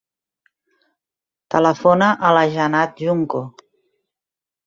[1.55, 3.45] Telefona a la Janat Junco.